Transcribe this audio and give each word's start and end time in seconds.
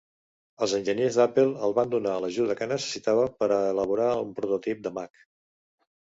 Els 0.65 0.71
enginyers 0.75 1.17
d'Apple 1.17 1.43
el 1.67 1.75
van 1.79 1.91
donar 1.91 2.13
l'ajuda 2.23 2.55
que 2.61 2.67
necessitava 2.71 3.25
per 3.41 3.49
a 3.57 3.59
elaborar 3.73 4.07
un 4.23 4.31
prototip 4.39 4.81
de 4.87 4.93
Mac. 4.97 5.21